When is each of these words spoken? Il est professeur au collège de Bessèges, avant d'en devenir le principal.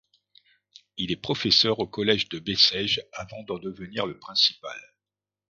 Il 0.97 1.11
est 1.11 1.15
professeur 1.15 1.77
au 1.77 1.85
collège 1.85 2.27
de 2.29 2.39
Bessèges, 2.39 3.05
avant 3.13 3.43
d'en 3.43 3.59
devenir 3.59 4.07
le 4.07 4.17
principal. 4.17 4.79